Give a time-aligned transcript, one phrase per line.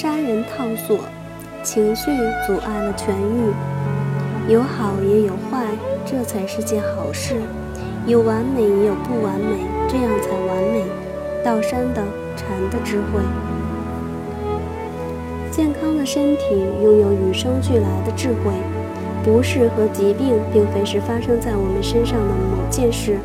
[0.00, 0.98] 杀人套索，
[1.62, 2.10] 情绪
[2.46, 4.50] 阻碍了痊愈。
[4.50, 5.66] 有好也有坏，
[6.06, 7.42] 这才是件好事。
[8.06, 9.58] 有完美也有不完美，
[9.90, 10.84] 这样才完美。
[11.44, 12.02] 道山的
[12.34, 13.20] 禅的智慧，
[15.50, 16.44] 健康的身体
[16.82, 18.54] 拥有与生俱来的智慧。
[19.22, 23.18] 不适和疾病并非是发生在我们身上的某件事，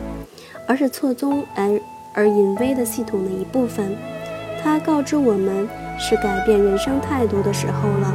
[0.68, 1.80] 而是错综而
[2.14, 3.96] 而隐微的系统的一部分。
[4.66, 5.70] 它告知我们
[6.00, 8.12] 是改变人生态度的时候了。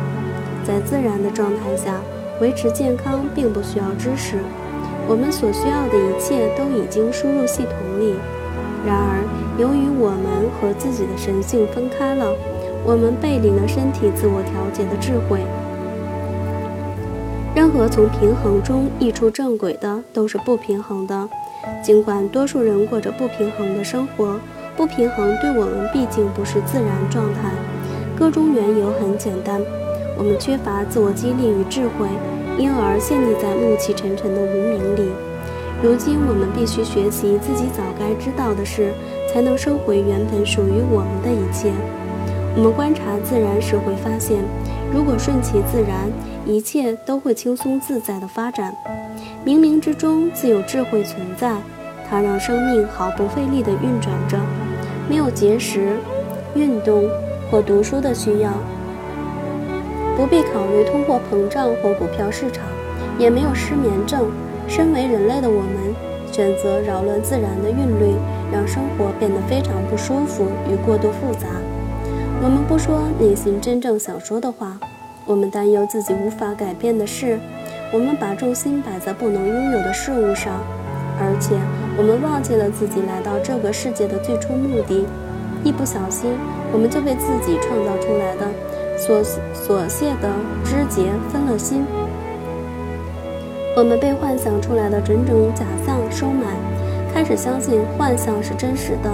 [0.64, 2.00] 在自然的状态下，
[2.40, 4.38] 维持健康并不需要知识，
[5.06, 8.16] 我们所需要的一切都已经输入系统里。
[8.84, 9.22] 然而，
[9.58, 12.34] 由于我们和自己的神性分开了，
[12.84, 15.40] 我们背离了身体自我调节的智慧。
[17.54, 21.28] 任何从平衡中溢出正轨的，都是不平衡的。
[21.80, 24.40] 尽管多数人过着不平衡的生活，
[24.76, 27.50] 不平衡对我们毕竟不是自然状态。
[28.18, 29.60] 个中缘由很简单，
[30.16, 32.06] 我们缺乏自我激励与智慧，
[32.58, 35.10] 因而陷溺在暮气沉沉的无名里。
[35.82, 38.92] 如今，我们必须学习自己早该知道的事，
[39.32, 41.72] 才能收回原本属于我们的一切。
[42.54, 44.44] 我们观察自然时会发现，
[44.92, 46.10] 如果顺其自然，
[46.44, 48.74] 一切都会轻松自在地发展。
[49.46, 51.56] 冥冥之中自有智慧存在，
[52.10, 54.38] 它让生命毫不费力地运转着。
[55.10, 55.96] 没有节食、
[56.54, 57.10] 运动
[57.50, 58.52] 或读书的需要，
[60.16, 62.64] 不必考虑通货膨胀或股票市场，
[63.18, 64.30] 也没有失眠症。
[64.68, 65.92] 身为人类的我们，
[66.30, 68.14] 选择扰乱自然的韵律，
[68.52, 71.48] 让生活变得非常不舒服与过度复杂。
[72.40, 74.78] 我们不说内心真正想说的话，
[75.26, 77.36] 我们担忧自己无法改变的事，
[77.92, 80.54] 我们把重心摆在不能拥有的事物上，
[81.18, 81.56] 而且
[82.00, 85.04] 我们忘记了自己来到这个世界的最初目的。
[85.62, 86.32] 一不小心，
[86.72, 88.48] 我们就被自己创造出来的
[88.96, 90.30] 所所屑的
[90.64, 91.84] 枝节分了心。
[93.76, 96.56] 我们被幻想出来的种种假象收买，
[97.12, 99.12] 开始相信幻象是真实的。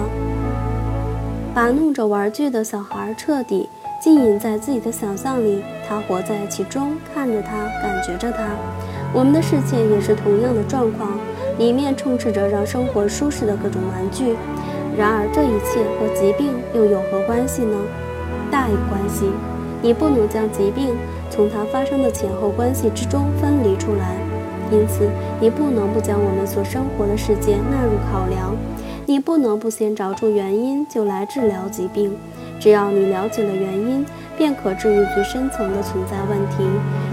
[1.53, 3.67] 把弄着玩具的小孩彻底
[4.01, 8.47] 浸淫在自己的想象里，他活在其中，看着他，感觉着他。
[9.13, 11.19] 我们的世界也是同样的状况，
[11.57, 14.35] 里面充斥着让生活舒适的各种玩具。
[14.97, 17.75] 然而，这一切和疾病又有何关系呢？
[18.49, 19.29] 大有关系。
[19.79, 20.95] 你不能将疾病
[21.29, 24.15] 从它发生的前后关系之中分离出来，
[24.71, 25.07] 因此，
[25.39, 28.55] 你不能不将我们所生活的世界纳入考量。
[29.05, 32.17] 你不能不先找出原因就来治疗疾病，
[32.59, 34.03] 只要你了解了原因，
[34.35, 36.65] 便可治愈最深层的存在问题。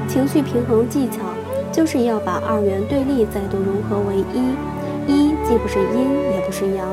[0.09, 1.19] 情绪平衡技巧
[1.75, 4.55] 就是要把二元对立再度融合为一，
[5.13, 6.87] 一既不是阴也不是阳，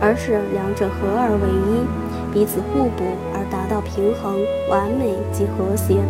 [0.00, 6.02] 而是两者合而为一，彼此互补而达到平衡、完美及和谐，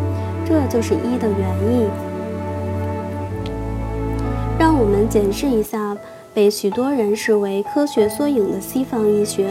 [0.46, 1.86] 这就是一的原意。
[4.58, 5.94] 让我们检视一下。
[6.34, 9.46] 被许多人视为科学缩影的西方医学，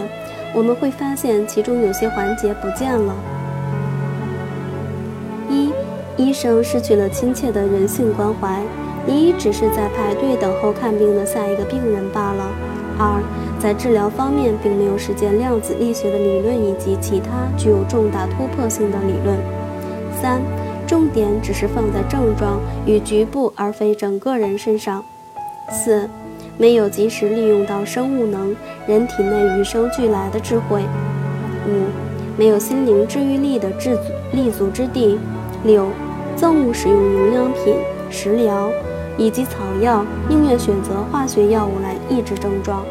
[0.53, 3.15] 我们会发现其中有些环节不见了。
[6.23, 8.63] 医生失去了亲切的人性关怀，
[9.05, 12.49] 你只是在排队等候看病的下一个病人罢了。
[12.97, 13.21] 二，
[13.59, 19.37] 在治疗方面并没有实践量子力学的理论以及其他具有重大突破性的理论。
[20.21, 20.41] 三，
[20.87, 25.03] 重点只是放在症状与局部而非整个人身上。
[25.69, 26.09] 四。
[26.55, 30.83] 没有及时利用到生物能，人体内与生俱来的智慧。
[31.67, 31.87] 五，
[32.37, 33.97] 没有心灵治愈力的治
[34.31, 35.17] 立足之地。
[35.63, 35.87] 六，
[36.43, 37.73] 憎恶使用营养品、
[38.09, 38.69] 食疗
[39.17, 42.83] 以及草药，宁愿选择化学药物来抑制症状。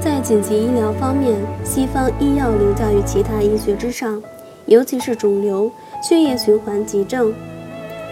[0.00, 4.20] 在紧急医疗方面，西方医药凌驾于其他医学之上，
[4.66, 5.70] 尤其是肿瘤、
[6.02, 7.32] 血液循环急症、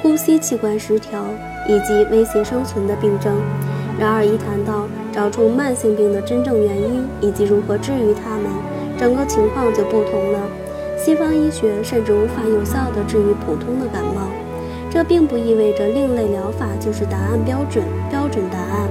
[0.01, 1.25] 呼吸器官失调。
[1.69, 3.35] 以及威胁生存的病症。
[3.99, 8.45] 然而，一谈到找出慢性病的真正原因以及如何治愈它们，
[8.97, 10.39] 整个情况就不同了。
[11.07, 14.23] 西方医学甚至无法有效地治愈普通的感冒。
[14.91, 18.89] 这并不意味着另类疗法就是答案标准标准答案。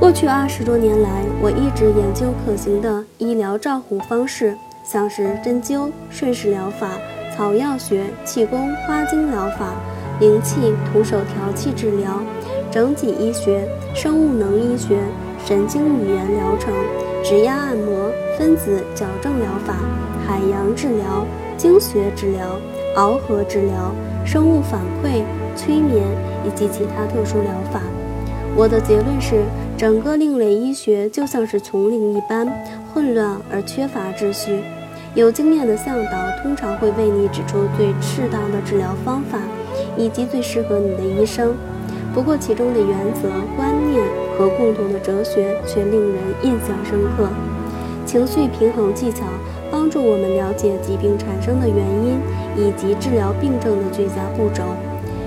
[0.00, 6.88] 过去二十多年来，我一直研究可行的医疗照护方式，像是针灸、顺势疗法、
[7.36, 9.74] 草药学、气功、花精疗法。
[10.18, 12.22] 灵气、徒手调气治疗、
[12.70, 14.96] 整体医学、生物能医学、
[15.44, 16.72] 神经语言疗程、
[17.28, 19.74] 指压按摩、分子矫正疗法、
[20.24, 21.26] 海洋治疗、
[21.56, 22.56] 经血治疗、
[22.94, 23.92] 螯合治疗、
[24.24, 25.24] 生物反馈、
[25.56, 26.04] 催眠
[26.46, 27.80] 以及其他特殊疗法。
[28.54, 29.42] 我的结论是，
[29.76, 32.46] 整个另类医学就像是丛林一般
[32.94, 34.60] 混乱而缺乏秩序。
[35.16, 36.12] 有经验的向导
[36.44, 39.40] 通常会为你指出最适当的治疗方法，
[39.96, 41.56] 以及最适合你的医生。
[42.14, 47.28] 不过，其中的原则、观念和共同的哲学却令人印象深刻。
[48.04, 49.24] 情绪平衡技巧
[49.70, 52.20] 帮助我们了解疾病产生的原因
[52.56, 54.62] 以及治疗病症的最佳步骤，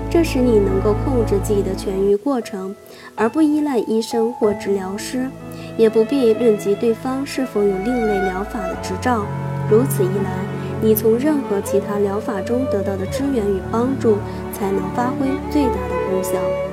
[0.08, 2.74] 这使你能够控制自己的痊愈过程，
[3.14, 5.28] 而不依赖医生或治疗师，
[5.76, 9.26] 也不必论及对方是否有另类疗法的执照。
[9.70, 10.32] 如此一来，
[10.80, 14.16] 你从任何其他疗法中得到的支援与帮助
[14.54, 16.69] 才能发挥最大的功效。